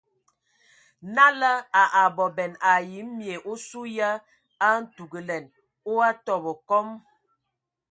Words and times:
Nala 1.15 1.51
a 1.81 1.83
abɔbɛn 2.03 2.51
ai 2.69 2.89
mye 3.17 3.33
osu 3.51 3.81
ye 3.97 4.09
a 4.67 4.69
ntugəlɛn 4.81 5.43
o 5.89 5.91
a 6.07 6.09
tɔbɔ 6.25 6.51
kɔm. 6.69 6.87